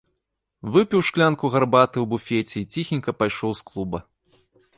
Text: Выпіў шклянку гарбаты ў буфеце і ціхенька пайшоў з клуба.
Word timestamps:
Выпіў 0.75 1.03
шклянку 1.09 1.45
гарбаты 1.55 1.97
ў 2.05 2.07
буфеце 2.15 2.57
і 2.61 2.65
ціхенька 2.77 3.17
пайшоў 3.21 3.51
з 3.61 3.69
клуба. 3.71 3.99